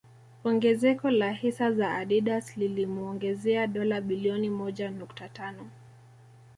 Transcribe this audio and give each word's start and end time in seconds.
Ongezeko 0.43 1.11
la 1.11 1.31
hisa 1.31 1.71
za 1.71 1.93
Adidas 1.95 2.57
liliomuongezea 2.57 3.67
dola 3.67 4.01
bilioni 4.01 4.49
moja 4.49 4.91
nukta 4.91 5.29
tano 5.29 5.69